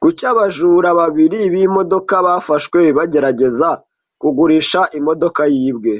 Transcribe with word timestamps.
Kuki 0.00 0.22
abajura 0.32 0.88
babiri 1.00 1.38
b'imodoka 1.52 2.14
bafashwe 2.26 2.80
bagerageza 2.96 3.68
kugurisha 4.20 4.80
imodoka 4.98 5.42
yibwe 5.54 5.94